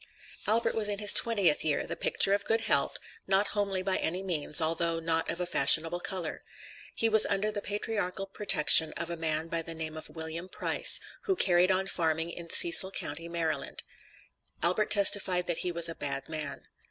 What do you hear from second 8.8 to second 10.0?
of a man by the name